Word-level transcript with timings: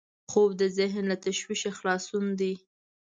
خوب 0.31 0.49
د 0.61 0.63
ذهن 0.77 1.03
له 1.11 1.15
تشویشه 1.25 1.71
خلاصون 1.77 2.25
دی 2.39 2.53